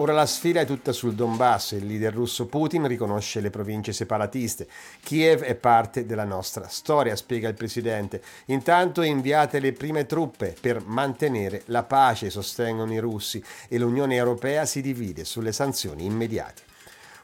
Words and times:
Ora 0.00 0.12
la 0.12 0.26
sfida 0.26 0.60
è 0.60 0.64
tutta 0.64 0.92
sul 0.92 1.14
Donbass. 1.14 1.72
Il 1.72 1.84
leader 1.84 2.14
russo 2.14 2.46
Putin 2.46 2.86
riconosce 2.86 3.40
le 3.40 3.50
province 3.50 3.92
separatiste. 3.92 4.68
Kiev 5.02 5.42
è 5.42 5.56
parte 5.56 6.06
della 6.06 6.22
nostra 6.22 6.68
storia, 6.68 7.16
spiega 7.16 7.48
il 7.48 7.54
presidente. 7.54 8.22
Intanto 8.46 9.02
inviate 9.02 9.58
le 9.58 9.72
prime 9.72 10.06
truppe 10.06 10.54
per 10.60 10.84
mantenere 10.84 11.62
la 11.66 11.82
pace, 11.82 12.30
sostengono 12.30 12.92
i 12.92 13.00
russi, 13.00 13.42
e 13.66 13.76
l'Unione 13.76 14.14
Europea 14.14 14.66
si 14.66 14.80
divide 14.82 15.24
sulle 15.24 15.50
sanzioni 15.50 16.04
immediate. 16.04 16.62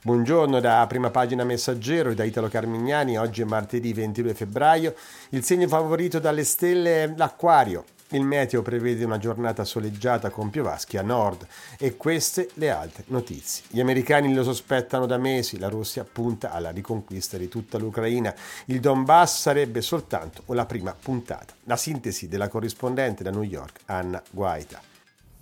Buongiorno 0.02 0.58
da 0.58 0.84
prima 0.88 1.10
pagina 1.10 1.44
messaggero 1.44 2.10
e 2.10 2.14
da 2.16 2.24
Italo 2.24 2.48
Carmignani. 2.48 3.16
Oggi 3.16 3.42
è 3.42 3.44
martedì 3.44 3.92
22 3.92 4.34
febbraio. 4.34 4.96
Il 5.28 5.44
segno 5.44 5.68
favorito 5.68 6.18
dalle 6.18 6.42
stelle 6.42 7.04
è 7.04 7.12
l'acquario. 7.14 7.84
Il 8.14 8.24
meteo 8.24 8.62
prevede 8.62 9.02
una 9.02 9.18
giornata 9.18 9.64
soleggiata 9.64 10.30
con 10.30 10.48
piovaschi 10.48 10.96
a 10.96 11.02
nord 11.02 11.44
e 11.76 11.96
queste 11.96 12.48
le 12.54 12.70
altre 12.70 13.02
notizie. 13.08 13.64
Gli 13.68 13.80
americani 13.80 14.32
lo 14.32 14.44
sospettano 14.44 15.04
da 15.04 15.18
mesi, 15.18 15.58
la 15.58 15.68
Russia 15.68 16.04
punta 16.04 16.52
alla 16.52 16.70
riconquista 16.70 17.36
di 17.36 17.48
tutta 17.48 17.76
l'Ucraina. 17.76 18.32
Il 18.66 18.78
Donbass 18.78 19.40
sarebbe 19.40 19.80
soltanto 19.80 20.44
la 20.54 20.64
prima 20.64 20.94
puntata. 20.94 21.54
La 21.64 21.76
sintesi 21.76 22.28
della 22.28 22.46
corrispondente 22.46 23.24
da 23.24 23.32
New 23.32 23.42
York, 23.42 23.80
Anna 23.86 24.22
Guaita. 24.30 24.80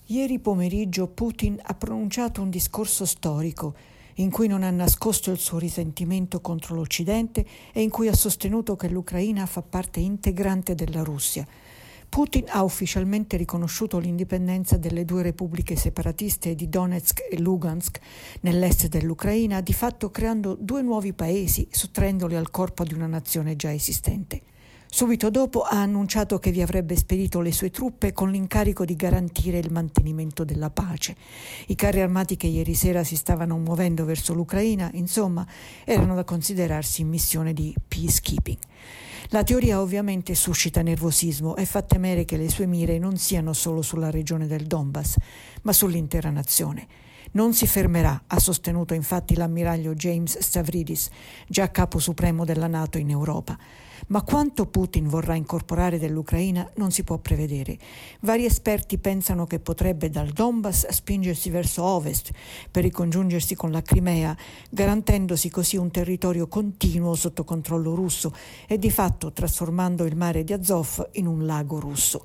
Ieri 0.06 0.38
pomeriggio 0.38 1.08
Putin 1.08 1.58
ha 1.62 1.74
pronunciato 1.74 2.40
un 2.40 2.48
discorso 2.48 3.04
storico 3.04 3.74
in 4.14 4.30
cui 4.30 4.48
non 4.48 4.62
ha 4.62 4.70
nascosto 4.70 5.30
il 5.30 5.38
suo 5.38 5.58
risentimento 5.58 6.40
contro 6.40 6.74
l'Occidente 6.74 7.44
e 7.70 7.82
in 7.82 7.90
cui 7.90 8.08
ha 8.08 8.14
sostenuto 8.14 8.76
che 8.76 8.88
l'Ucraina 8.88 9.44
fa 9.44 9.60
parte 9.60 10.00
integrante 10.00 10.74
della 10.74 11.02
Russia 11.02 11.46
Putin 12.12 12.44
ha 12.50 12.62
ufficialmente 12.62 13.38
riconosciuto 13.38 13.98
l'indipendenza 13.98 14.76
delle 14.76 15.06
due 15.06 15.22
repubbliche 15.22 15.76
separatiste 15.76 16.54
di 16.54 16.68
Donetsk 16.68 17.26
e 17.30 17.40
Lugansk 17.40 18.00
nell'est 18.40 18.88
dell'Ucraina, 18.88 19.62
di 19.62 19.72
fatto 19.72 20.10
creando 20.10 20.54
due 20.60 20.82
nuovi 20.82 21.14
paesi, 21.14 21.66
sottraendoli 21.70 22.36
al 22.36 22.50
corpo 22.50 22.84
di 22.84 22.92
una 22.92 23.06
nazione 23.06 23.56
già 23.56 23.72
esistente. 23.72 24.42
Subito 24.94 25.30
dopo 25.30 25.62
ha 25.62 25.80
annunciato 25.80 26.38
che 26.38 26.50
vi 26.50 26.60
avrebbe 26.60 26.96
spedito 26.96 27.40
le 27.40 27.50
sue 27.50 27.70
truppe 27.70 28.12
con 28.12 28.30
l'incarico 28.30 28.84
di 28.84 28.94
garantire 28.94 29.56
il 29.56 29.72
mantenimento 29.72 30.44
della 30.44 30.68
pace. 30.68 31.16
I 31.68 31.74
carri 31.74 32.02
armati 32.02 32.36
che 32.36 32.46
ieri 32.46 32.74
sera 32.74 33.02
si 33.02 33.16
stavano 33.16 33.56
muovendo 33.56 34.04
verso 34.04 34.34
l'Ucraina, 34.34 34.90
insomma, 34.92 35.46
erano 35.86 36.14
da 36.14 36.24
considerarsi 36.24 37.00
in 37.00 37.08
missione 37.08 37.54
di 37.54 37.74
peacekeeping. 37.88 38.58
La 39.28 39.42
teoria 39.42 39.80
ovviamente 39.80 40.34
suscita 40.34 40.82
nervosismo 40.82 41.56
e 41.56 41.64
fa 41.64 41.80
temere 41.80 42.26
che 42.26 42.36
le 42.36 42.50
sue 42.50 42.66
mire 42.66 42.98
non 42.98 43.16
siano 43.16 43.54
solo 43.54 43.80
sulla 43.80 44.10
regione 44.10 44.46
del 44.46 44.66
Donbass, 44.66 45.16
ma 45.62 45.72
sull'intera 45.72 46.28
nazione. 46.28 46.86
Non 47.32 47.54
si 47.54 47.66
fermerà, 47.66 48.24
ha 48.26 48.38
sostenuto 48.38 48.92
infatti 48.92 49.36
l'ammiraglio 49.36 49.94
James 49.94 50.38
Stavridis, 50.38 51.08
già 51.48 51.70
capo 51.70 51.98
supremo 51.98 52.44
della 52.44 52.66
Nato 52.66 52.98
in 52.98 53.08
Europa. 53.08 53.56
Ma 54.08 54.22
quanto 54.22 54.66
Putin 54.66 55.08
vorrà 55.08 55.34
incorporare 55.34 55.98
dell'Ucraina 55.98 56.68
non 56.76 56.90
si 56.90 57.04
può 57.04 57.18
prevedere. 57.18 57.78
Vari 58.20 58.44
esperti 58.44 58.98
pensano 58.98 59.46
che 59.46 59.60
potrebbe 59.60 60.10
dal 60.10 60.28
Donbass 60.28 60.88
spingersi 60.88 61.50
verso 61.50 61.82
ovest 61.82 62.30
per 62.70 62.82
ricongiungersi 62.82 63.54
con 63.54 63.70
la 63.70 63.82
Crimea, 63.82 64.36
garantendosi 64.70 65.50
così 65.50 65.76
un 65.76 65.90
territorio 65.90 66.48
continuo 66.48 67.14
sotto 67.14 67.44
controllo 67.44 67.94
russo 67.94 68.34
e 68.66 68.78
di 68.78 68.90
fatto 68.90 69.32
trasformando 69.32 70.04
il 70.04 70.16
mare 70.16 70.44
di 70.44 70.52
Azov 70.52 71.08
in 71.12 71.26
un 71.26 71.46
lago 71.46 71.80
russo. 71.80 72.24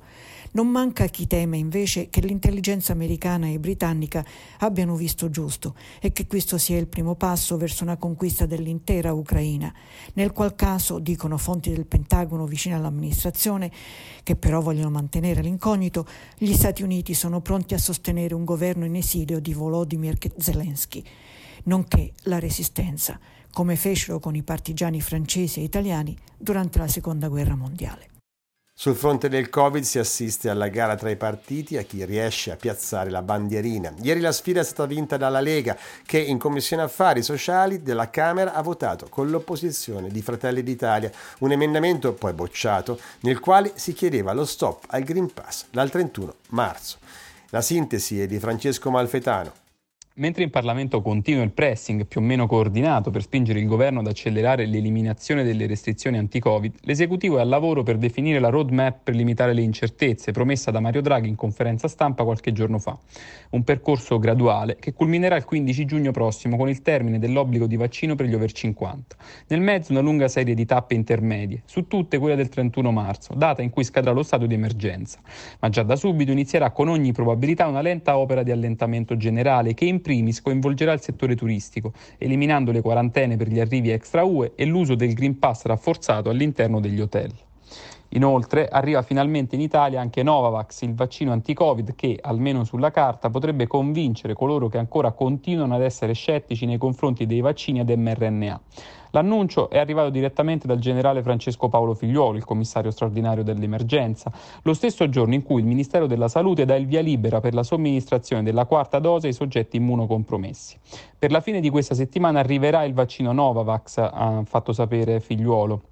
Non 0.50 0.68
manca 0.68 1.06
chi 1.06 1.26
teme 1.26 1.58
invece 1.58 2.08
che 2.08 2.20
l'intelligenza 2.20 2.92
americana 2.92 3.48
e 3.48 3.58
britannica 3.58 4.24
abbiano 4.60 4.96
visto 4.96 5.28
giusto 5.28 5.74
e 6.00 6.10
che 6.12 6.26
questo 6.26 6.56
sia 6.56 6.78
il 6.78 6.86
primo 6.86 7.16
passo 7.16 7.58
verso 7.58 7.82
una 7.82 7.98
conquista 7.98 8.46
dell'intera 8.46 9.12
Ucraina, 9.12 9.72
nel 10.14 10.32
qual 10.32 10.54
caso, 10.54 10.98
dicono 10.98 11.36
fonti 11.36 11.67
del 11.72 11.86
Pentagono 11.86 12.46
vicine 12.46 12.74
all'amministrazione, 12.74 13.70
che 14.22 14.36
però 14.36 14.60
vogliono 14.60 14.90
mantenere 14.90 15.42
l'incognito, 15.42 16.06
gli 16.36 16.52
Stati 16.52 16.82
Uniti 16.82 17.14
sono 17.14 17.40
pronti 17.40 17.74
a 17.74 17.78
sostenere 17.78 18.34
un 18.34 18.44
governo 18.44 18.84
in 18.84 18.96
esilio 18.96 19.40
di 19.40 19.52
Volodymyr 19.52 20.16
Zelensky, 20.36 21.02
nonché 21.64 22.12
la 22.22 22.38
resistenza, 22.38 23.18
come 23.52 23.76
fecero 23.76 24.18
con 24.18 24.34
i 24.34 24.42
partigiani 24.42 25.00
francesi 25.00 25.60
e 25.60 25.64
italiani 25.64 26.16
durante 26.36 26.78
la 26.78 26.88
Seconda 26.88 27.28
Guerra 27.28 27.56
Mondiale. 27.56 28.17
Sul 28.80 28.94
fronte 28.94 29.28
del 29.28 29.48
Covid 29.50 29.82
si 29.82 29.98
assiste 29.98 30.48
alla 30.48 30.68
gara 30.68 30.94
tra 30.94 31.10
i 31.10 31.16
partiti 31.16 31.76
a 31.76 31.82
chi 31.82 32.04
riesce 32.04 32.52
a 32.52 32.56
piazzare 32.56 33.10
la 33.10 33.22
bandierina. 33.22 33.92
Ieri 34.02 34.20
la 34.20 34.30
sfida 34.30 34.60
è 34.60 34.62
stata 34.62 34.86
vinta 34.86 35.16
dalla 35.16 35.40
Lega 35.40 35.76
che 36.06 36.20
in 36.20 36.38
Commissione 36.38 36.82
Affari 36.84 37.24
Sociali 37.24 37.82
della 37.82 38.08
Camera 38.08 38.54
ha 38.54 38.62
votato 38.62 39.08
con 39.08 39.30
l'opposizione 39.30 40.10
di 40.10 40.22
Fratelli 40.22 40.62
d'Italia 40.62 41.10
un 41.40 41.50
emendamento 41.50 42.12
poi 42.12 42.32
bocciato 42.32 43.00
nel 43.22 43.40
quale 43.40 43.72
si 43.74 43.92
chiedeva 43.94 44.32
lo 44.32 44.44
stop 44.44 44.84
al 44.90 45.02
Green 45.02 45.32
Pass 45.34 45.64
dal 45.72 45.90
31 45.90 46.34
marzo. 46.50 46.98
La 47.48 47.62
sintesi 47.62 48.20
è 48.22 48.28
di 48.28 48.38
Francesco 48.38 48.92
Malfetano. 48.92 49.67
Mentre 50.18 50.42
in 50.42 50.50
Parlamento 50.50 51.00
continua 51.00 51.44
il 51.44 51.52
pressing 51.52 52.04
più 52.04 52.20
o 52.20 52.24
meno 52.24 52.48
coordinato 52.48 53.10
per 53.10 53.22
spingere 53.22 53.60
il 53.60 53.66
governo 53.66 54.00
ad 54.00 54.08
accelerare 54.08 54.66
l'eliminazione 54.66 55.44
delle 55.44 55.68
restrizioni 55.68 56.18
anti-Covid, 56.18 56.74
l'esecutivo 56.80 57.38
è 57.38 57.40
al 57.40 57.48
lavoro 57.48 57.84
per 57.84 57.98
definire 57.98 58.40
la 58.40 58.48
roadmap 58.48 58.98
per 59.04 59.14
limitare 59.14 59.52
le 59.52 59.60
incertezze 59.60 60.32
promessa 60.32 60.72
da 60.72 60.80
Mario 60.80 61.02
Draghi 61.02 61.28
in 61.28 61.36
conferenza 61.36 61.86
stampa 61.86 62.24
qualche 62.24 62.50
giorno 62.50 62.80
fa. 62.80 62.98
Un 63.50 63.62
percorso 63.62 64.18
graduale 64.18 64.76
che 64.80 64.92
culminerà 64.92 65.36
il 65.36 65.44
15 65.44 65.84
giugno 65.84 66.10
prossimo 66.10 66.56
con 66.56 66.68
il 66.68 66.82
termine 66.82 67.20
dell'obbligo 67.20 67.68
di 67.68 67.76
vaccino 67.76 68.16
per 68.16 68.26
gli 68.26 68.34
over 68.34 68.50
50. 68.50 69.16
Nel 69.46 69.60
mezzo 69.60 69.92
una 69.92 70.00
lunga 70.00 70.26
serie 70.26 70.54
di 70.54 70.64
tappe 70.64 70.94
intermedie, 70.94 71.62
su 71.64 71.86
tutte 71.86 72.18
quella 72.18 72.34
del 72.34 72.48
31 72.48 72.90
marzo, 72.90 73.34
data 73.34 73.62
in 73.62 73.70
cui 73.70 73.84
scadrà 73.84 74.10
lo 74.10 74.24
stato 74.24 74.46
di 74.46 74.54
emergenza. 74.54 75.20
Ma 75.60 75.68
già 75.68 75.84
da 75.84 75.94
subito 75.94 76.32
inizierà 76.32 76.72
con 76.72 76.88
ogni 76.88 77.12
probabilità 77.12 77.68
una 77.68 77.82
lenta 77.82 78.18
opera 78.18 78.42
di 78.42 78.50
allentamento 78.50 79.16
generale 79.16 79.74
che 79.74 79.84
in 79.84 80.06
primis 80.08 80.40
coinvolgerà 80.40 80.94
il 80.94 81.02
settore 81.02 81.36
turistico, 81.36 81.92
eliminando 82.16 82.72
le 82.72 82.80
quarantene 82.80 83.36
per 83.36 83.48
gli 83.48 83.60
arrivi 83.60 83.90
extra 83.90 84.24
UE 84.24 84.52
e 84.54 84.64
l'uso 84.64 84.94
del 84.94 85.12
Green 85.12 85.38
Pass 85.38 85.66
rafforzato 85.66 86.30
all'interno 86.30 86.80
degli 86.80 86.98
hotel. 86.98 87.30
Inoltre 88.12 88.68
arriva 88.68 89.02
finalmente 89.02 89.54
in 89.54 89.60
Italia 89.60 90.00
anche 90.00 90.22
Novavax, 90.22 90.80
il 90.80 90.94
vaccino 90.94 91.32
anti-Covid 91.32 91.94
che, 91.94 92.18
almeno 92.18 92.64
sulla 92.64 92.90
carta, 92.90 93.28
potrebbe 93.28 93.66
convincere 93.66 94.32
coloro 94.32 94.68
che 94.68 94.78
ancora 94.78 95.12
continuano 95.12 95.74
ad 95.74 95.82
essere 95.82 96.14
scettici 96.14 96.64
nei 96.64 96.78
confronti 96.78 97.26
dei 97.26 97.42
vaccini 97.42 97.80
ad 97.80 97.90
mRNA. 97.90 98.60
L'annuncio 99.10 99.70
è 99.70 99.78
arrivato 99.78 100.10
direttamente 100.10 100.66
dal 100.66 100.78
generale 100.78 101.22
Francesco 101.22 101.68
Paolo 101.68 101.94
Figliuolo, 101.94 102.36
il 102.36 102.44
commissario 102.44 102.90
straordinario 102.90 103.42
dell'emergenza, 103.42 104.30
lo 104.62 104.74
stesso 104.74 105.08
giorno 105.08 105.34
in 105.34 105.42
cui 105.42 105.60
il 105.60 105.66
Ministero 105.66 106.06
della 106.06 106.28
Salute 106.28 106.64
dà 106.64 106.74
il 106.74 106.86
via 106.86 107.00
libera 107.00 107.40
per 107.40 107.54
la 107.54 107.62
somministrazione 107.62 108.42
della 108.42 108.66
quarta 108.66 108.98
dose 108.98 109.28
ai 109.28 109.32
soggetti 109.32 109.76
immunocompromessi. 109.76 110.78
Per 111.18 111.30
la 111.30 111.40
fine 111.40 111.60
di 111.60 111.70
questa 111.70 111.94
settimana 111.94 112.40
arriverà 112.40 112.84
il 112.84 112.92
vaccino 112.92 113.32
Novavax, 113.32 113.98
ha 113.98 114.42
fatto 114.44 114.72
sapere 114.72 115.20
Figliuolo 115.20 115.82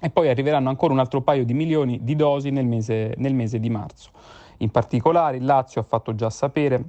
e 0.00 0.10
poi 0.10 0.28
arriveranno 0.28 0.68
ancora 0.68 0.92
un 0.92 0.98
altro 0.98 1.20
paio 1.20 1.44
di 1.44 1.54
milioni 1.54 2.00
di 2.02 2.16
dosi 2.16 2.50
nel 2.50 2.66
mese, 2.66 3.14
nel 3.16 3.34
mese 3.34 3.58
di 3.58 3.70
marzo. 3.70 4.10
In 4.58 4.70
particolare 4.70 5.38
il 5.38 5.44
Lazio 5.44 5.80
ha 5.80 5.84
fatto 5.84 6.14
già 6.14 6.30
sapere 6.30 6.82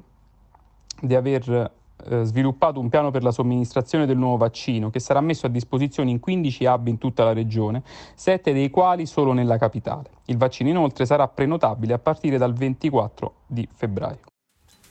di 1.01 1.15
aver 1.15 1.71
eh, 2.05 2.23
sviluppato 2.23 2.79
un 2.79 2.89
piano 2.89 3.11
per 3.11 3.23
la 3.23 3.31
somministrazione 3.31 4.05
del 4.05 4.17
nuovo 4.17 4.37
vaccino 4.37 4.89
che 4.89 4.99
sarà 4.99 5.21
messo 5.21 5.45
a 5.45 5.49
disposizione 5.49 6.09
in 6.09 6.19
15 6.19 6.65
hub 6.65 6.87
in 6.87 6.97
tutta 6.97 7.23
la 7.23 7.33
regione, 7.33 7.83
7 8.15 8.53
dei 8.53 8.69
quali 8.69 9.05
solo 9.05 9.33
nella 9.33 9.57
capitale. 9.57 10.09
Il 10.25 10.37
vaccino 10.37 10.69
inoltre 10.69 11.05
sarà 11.05 11.27
prenotabile 11.27 11.93
a 11.93 11.99
partire 11.99 12.37
dal 12.37 12.53
24 12.53 13.33
di 13.47 13.67
febbraio. 13.73 14.29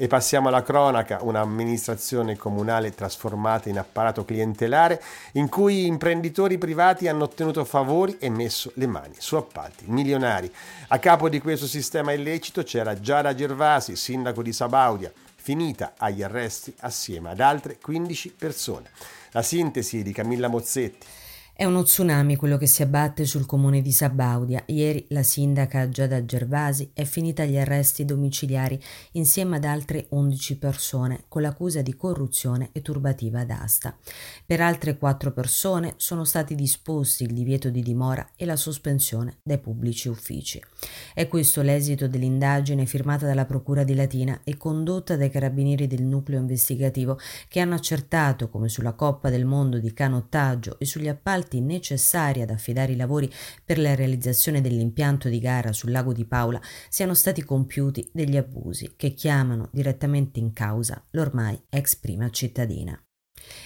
E 0.02 0.06
passiamo 0.06 0.48
alla 0.48 0.62
cronaca, 0.62 1.18
un'amministrazione 1.20 2.34
comunale 2.34 2.94
trasformata 2.94 3.68
in 3.68 3.76
apparato 3.76 4.24
clientelare 4.24 4.98
in 5.32 5.50
cui 5.50 5.84
imprenditori 5.84 6.56
privati 6.56 7.06
hanno 7.06 7.24
ottenuto 7.24 7.66
favori 7.66 8.16
e 8.18 8.30
messo 8.30 8.72
le 8.76 8.86
mani 8.86 9.12
su 9.18 9.36
appalti 9.36 9.84
milionari. 9.88 10.50
A 10.88 10.98
capo 10.98 11.28
di 11.28 11.38
questo 11.38 11.66
sistema 11.66 12.12
illecito 12.12 12.62
c'era 12.62 12.98
Giada 12.98 13.34
Gervasi, 13.34 13.94
sindaco 13.94 14.42
di 14.42 14.54
Sabaudia, 14.54 15.12
finita 15.40 15.94
agli 15.96 16.22
arresti 16.22 16.74
assieme 16.80 17.30
ad 17.30 17.40
altre 17.40 17.78
15 17.78 18.34
persone. 18.36 18.90
La 19.30 19.42
sintesi 19.42 20.02
di 20.02 20.12
Camilla 20.12 20.48
Mozzetti. 20.48 21.06
È 21.60 21.66
uno 21.66 21.82
tsunami 21.82 22.36
quello 22.36 22.56
che 22.56 22.64
si 22.64 22.80
abbatte 22.80 23.26
sul 23.26 23.44
comune 23.44 23.82
di 23.82 23.92
Sabaudia. 23.92 24.62
Ieri 24.68 25.04
la 25.10 25.22
sindaca 25.22 25.90
Giada 25.90 26.24
Gervasi 26.24 26.92
è 26.94 27.04
finita 27.04 27.42
agli 27.42 27.58
arresti 27.58 28.06
domiciliari 28.06 28.82
insieme 29.12 29.56
ad 29.56 29.64
altre 29.64 30.06
11 30.08 30.56
persone 30.56 31.24
con 31.28 31.42
l'accusa 31.42 31.82
di 31.82 31.94
corruzione 31.94 32.70
e 32.72 32.80
turbativa 32.80 33.44
d'asta. 33.44 33.94
Per 34.46 34.62
altre 34.62 34.96
quattro 34.96 35.32
persone 35.32 35.92
sono 35.98 36.24
stati 36.24 36.54
disposti 36.54 37.24
il 37.24 37.34
divieto 37.34 37.68
di 37.68 37.82
dimora 37.82 38.30
e 38.36 38.46
la 38.46 38.56
sospensione 38.56 39.40
dai 39.42 39.58
pubblici 39.58 40.08
uffici. 40.08 40.62
È 41.12 41.28
questo 41.28 41.60
l'esito 41.60 42.08
dell'indagine 42.08 42.86
firmata 42.86 43.26
dalla 43.26 43.44
Procura 43.44 43.84
di 43.84 43.94
Latina 43.94 44.40
e 44.44 44.56
condotta 44.56 45.14
dai 45.14 45.28
carabinieri 45.28 45.86
del 45.86 46.04
nucleo 46.04 46.40
investigativo 46.40 47.18
che 47.48 47.60
hanno 47.60 47.74
accertato 47.74 48.48
come 48.48 48.70
sulla 48.70 48.94
Coppa 48.94 49.28
del 49.28 49.44
Mondo 49.44 49.78
di 49.78 49.92
canottaggio 49.92 50.78
e 50.78 50.86
sugli 50.86 51.08
appalti 51.08 51.48
appalti 51.50 51.60
necessari 51.60 52.40
ad 52.42 52.50
affidare 52.50 52.92
i 52.92 52.96
lavori 52.96 53.30
per 53.64 53.78
la 53.78 53.94
realizzazione 53.96 54.60
dell'impianto 54.60 55.28
di 55.28 55.40
gara 55.40 55.72
sul 55.72 55.90
lago 55.90 56.12
di 56.12 56.24
Paola 56.24 56.60
siano 56.88 57.14
stati 57.14 57.42
compiuti 57.42 58.08
degli 58.12 58.36
abusi 58.36 58.94
che 58.96 59.12
chiamano 59.12 59.68
direttamente 59.72 60.38
in 60.38 60.52
causa 60.52 61.04
l'ormai 61.10 61.60
ex 61.68 61.96
prima 61.96 62.30
cittadina. 62.30 63.02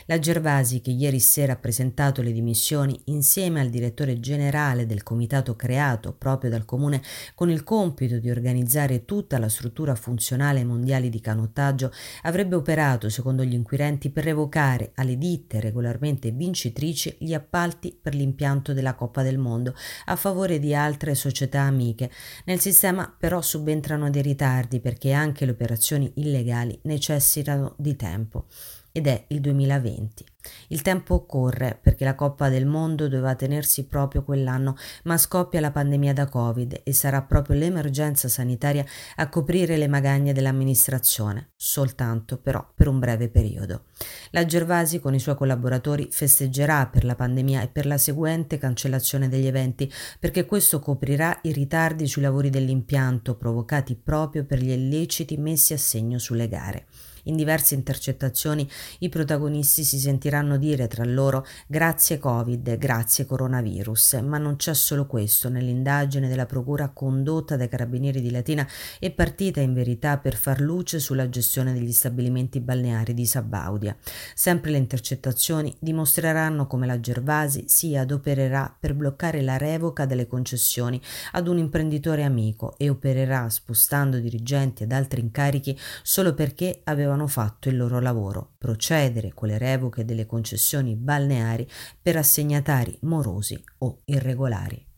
La 0.06 0.19
Gervasi, 0.19 0.81
che 0.81 0.91
ieri 0.91 1.21
sera 1.21 1.55
ha 1.55 1.56
presentato 1.56 2.23
le 2.23 2.32
dimissioni 2.32 3.00
insieme 3.06 3.61
al 3.61 3.71
direttore 3.71 4.21
generale 4.21 4.87
del 4.87 5.03
comitato 5.03 5.56
creato 5.56 6.12
proprio 6.12 6.50
dal 6.50 6.65
comune 6.65 7.03
con 7.35 7.50
il 7.50 7.65
compito 7.65 8.19
di 8.19 8.31
organizzare 8.31 9.05
tutta 9.05 9.38
la 9.38 9.49
struttura 9.49 9.94
funzionale 9.94 10.65
mondiale 10.65 11.09
di 11.09 11.21
canottaggio, 11.21 11.93
avrebbe 12.23 12.56
operato, 12.56 13.09
secondo 13.09 13.44
gli 13.44 13.55
inquirenti, 13.55 14.11
per 14.11 14.25
revocare 14.25 14.93
alle 14.97 15.17
ditte 15.17 15.61
regolarmente 15.61 16.31
vincitrici 16.31 17.17
gli 17.19 17.35
appalti 17.35 17.97
per 18.00 18.15
l'impianto 18.15 18.73
della 18.73 18.94
Coppa 18.94 19.23
del 19.23 19.38
Mondo 19.38 19.75
a 20.06 20.17
favore 20.17 20.59
di 20.59 20.75
altre 20.75 21.15
società 21.15 21.62
amiche. 21.62 22.11
Nel 22.44 22.61
sistema 22.61 23.15
però 23.17 23.41
subentrano 23.41 24.11
dei 24.11 24.23
ritardi 24.23 24.81
perché 24.81 25.12
anche 25.12 25.44
le 25.44 25.53
operazioni 25.53 26.11
illegali 26.17 26.79
necessitano 26.82 27.75
di 27.79 27.97
tempo 27.97 28.47
ed 28.96 29.08
è 29.08 29.25
il 29.31 29.41
2020. 29.41 30.25
Il 30.69 30.82
tempo 30.82 31.26
corre 31.26 31.76
perché 31.82 32.05
la 32.05 32.14
Coppa 32.14 32.49
del 32.49 32.64
Mondo 32.64 33.08
doveva 33.08 33.35
tenersi 33.35 33.88
proprio 33.88 34.23
quell'anno, 34.23 34.76
ma 35.02 35.19
scoppia 35.19 35.58
la 35.58 35.73
pandemia 35.73 36.12
da 36.12 36.29
Covid 36.29 36.82
e 36.85 36.93
sarà 36.93 37.23
proprio 37.23 37.56
l'emergenza 37.56 38.29
sanitaria 38.29 38.85
a 39.17 39.29
coprire 39.29 39.76
le 39.76 39.88
magagne 39.88 40.32
dell'amministrazione, 40.32 41.50
soltanto 41.56 42.38
però 42.38 42.64
per 42.73 42.87
un 42.87 43.00
breve 43.00 43.29
periodo. 43.29 43.87
La 44.31 44.44
Gervasi 44.44 45.00
con 45.00 45.12
i 45.12 45.19
suoi 45.19 45.35
collaboratori 45.35 46.06
festeggerà 46.12 46.87
per 46.87 47.05
la 47.05 47.17
pandemia 47.17 47.62
e 47.62 47.69
per 47.69 47.87
la 47.87 47.99
seguente 47.99 48.58
cancellazione 48.58 49.29
degli 49.29 49.47
eventi, 49.47 49.93
perché 50.20 50.44
questo 50.44 50.79
coprirà 50.79 51.37
i 51.43 51.50
ritardi 51.50 52.06
sui 52.06 52.23
lavori 52.23 52.49
dell'impianto 52.49 53.35
provocati 53.35 53.97
proprio 53.97 54.44
per 54.44 54.61
gli 54.61 54.70
illeciti 54.70 55.37
messi 55.37 55.73
a 55.73 55.79
segno 55.79 56.20
sulle 56.20 56.47
gare. 56.47 56.87
In 57.25 57.37
diverse 57.37 57.75
intercettazioni 57.75 58.69
i 59.00 59.09
protagonisti 59.09 59.82
si 59.82 59.99
sentiranno 59.99 60.59
dire 60.59 60.88
tra 60.88 61.05
loro 61.05 61.47
grazie 61.67 62.19
Covid, 62.19 62.76
grazie 62.76 63.25
coronavirus, 63.25 64.15
ma 64.25 64.37
non 64.37 64.56
c'è 64.56 64.75
solo 64.75 65.06
questo. 65.06 65.49
Nell'indagine 65.49 66.29
della 66.29 66.44
procura 66.44 66.91
condotta 66.91 67.56
dai 67.56 67.69
carabinieri 67.69 68.21
di 68.21 68.31
Latina 68.31 68.67
è 68.99 69.11
partita 69.11 69.61
in 69.61 69.73
verità 69.73 70.19
per 70.19 70.35
far 70.37 70.61
luce 70.61 70.99
sulla 70.99 71.29
gestione 71.31 71.73
degli 71.73 71.93
stabilimenti 71.93 72.61
balneari 72.61 73.15
di 73.15 73.25
Sabaudia. 73.25 73.97
Sempre 74.35 74.71
le 74.73 74.79
intercettazioni 74.79 75.75
dimostreranno 75.79 76.67
come 76.67 76.87
la 76.87 77.00
Gervasi 77.00 77.65
si 77.69 77.97
adopererà 77.97 78.75
per 78.79 78.94
bloccare 78.94 79.41
la 79.41 79.56
revoca 79.56 80.05
delle 80.05 80.26
concessioni 80.26 81.00
ad 81.32 81.49
un 81.49 81.56
imprenditore 81.59 82.23
amico 82.23 82.75
e 82.76 82.91
opererà 82.91 83.49
spostando 83.49 84.19
dirigenti 84.19 84.82
ad 84.82 84.93
altri 84.93 85.21
incarichi 85.21 85.79
solo 86.03 86.35
perché 86.35 86.81
aveva 86.85 87.13
avevano 87.14 87.26
fatto 87.26 87.69
il 87.69 87.76
loro 87.76 88.00
lavoro, 88.00 88.55
procedere 88.58 89.32
con 89.32 89.49
le 89.49 89.58
revoche 89.58 90.05
delle 90.05 90.26
concessioni 90.26 90.96
balneari 90.96 91.69
per 92.00 92.16
assegnatari 92.16 92.99
morosi 93.02 93.62
o 93.78 94.00
irregolari. 94.05 94.94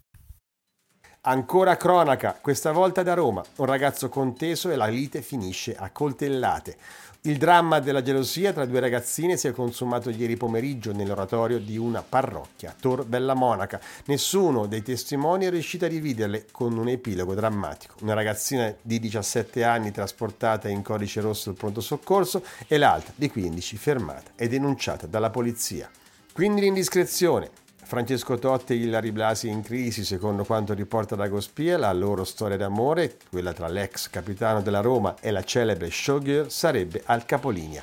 Ancora 1.28 1.76
cronaca, 1.76 2.38
questa 2.40 2.70
volta 2.70 3.02
da 3.02 3.14
Roma. 3.14 3.42
Un 3.56 3.66
ragazzo 3.66 4.08
conteso 4.08 4.70
e 4.70 4.76
la 4.76 4.86
lite 4.86 5.22
finisce 5.22 5.74
a 5.74 5.90
coltellate. 5.90 6.76
Il 7.22 7.36
dramma 7.36 7.80
della 7.80 8.00
gelosia 8.00 8.52
tra 8.52 8.64
due 8.64 8.78
ragazzine 8.78 9.36
si 9.36 9.48
è 9.48 9.52
consumato 9.52 10.08
ieri 10.10 10.36
pomeriggio 10.36 10.92
nell'oratorio 10.92 11.58
di 11.58 11.76
una 11.76 12.00
parrocchia, 12.08 12.76
Tor 12.78 13.04
Bella 13.04 13.34
Monaca. 13.34 13.80
Nessuno 14.04 14.66
dei 14.66 14.82
testimoni 14.82 15.46
è 15.46 15.50
riuscito 15.50 15.86
a 15.86 15.88
dividerle 15.88 16.46
con 16.52 16.78
un 16.78 16.86
epilogo 16.86 17.34
drammatico. 17.34 17.96
Una 18.02 18.14
ragazzina 18.14 18.72
di 18.80 19.00
17 19.00 19.64
anni 19.64 19.90
trasportata 19.90 20.68
in 20.68 20.82
codice 20.82 21.20
rosso 21.20 21.50
al 21.50 21.56
pronto 21.56 21.80
soccorso 21.80 22.44
e 22.68 22.78
l'altra 22.78 23.12
di 23.16 23.28
15 23.28 23.76
fermata 23.76 24.30
e 24.36 24.46
denunciata 24.46 25.08
dalla 25.08 25.30
polizia. 25.30 25.90
Quindi 26.32 26.60
l'indiscrezione, 26.60 27.50
Francesco 27.88 28.36
Totti 28.36 28.72
e 28.72 28.76
Ilari 28.78 29.12
Blasi 29.12 29.46
in 29.48 29.62
crisi, 29.62 30.04
secondo 30.04 30.44
quanto 30.44 30.74
riporta 30.74 31.14
Dagospia, 31.14 31.78
la 31.78 31.92
loro 31.92 32.24
storia 32.24 32.56
d'amore, 32.56 33.16
quella 33.30 33.52
tra 33.52 33.68
l'ex 33.68 34.10
capitano 34.10 34.60
della 34.60 34.80
Roma 34.80 35.14
e 35.20 35.30
la 35.30 35.44
celebre 35.44 35.88
showgirl, 35.88 36.50
sarebbe 36.50 37.02
al 37.04 37.24
capolinea. 37.24 37.80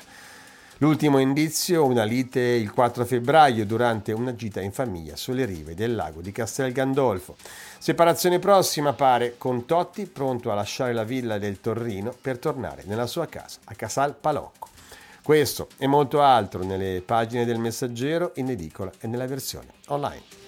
L'ultimo 0.78 1.20
indizio, 1.20 1.86
una 1.86 2.04
lite 2.04 2.40
il 2.40 2.70
4 2.70 3.06
febbraio 3.06 3.64
durante 3.64 4.12
una 4.12 4.34
gita 4.34 4.60
in 4.60 4.72
famiglia 4.72 5.16
sulle 5.16 5.46
rive 5.46 5.74
del 5.74 5.94
lago 5.94 6.20
di 6.20 6.32
Castel 6.32 6.72
Gandolfo. 6.72 7.36
Separazione 7.78 8.38
prossima 8.38 8.92
pare 8.92 9.36
con 9.38 9.64
Totti 9.64 10.04
pronto 10.04 10.52
a 10.52 10.54
lasciare 10.54 10.92
la 10.92 11.04
villa 11.04 11.38
del 11.38 11.62
Torrino 11.62 12.14
per 12.20 12.36
tornare 12.36 12.82
nella 12.84 13.06
sua 13.06 13.24
casa 13.24 13.60
a 13.64 13.74
Casal 13.74 14.14
Palocco. 14.14 14.73
Questo 15.24 15.68
e 15.78 15.86
molto 15.86 16.20
altro 16.20 16.62
nelle 16.64 17.00
pagine 17.00 17.46
del 17.46 17.58
Messaggero, 17.58 18.32
in 18.34 18.50
edicola 18.50 18.92
e 19.00 19.06
nella 19.06 19.26
versione 19.26 19.68
online. 19.86 20.43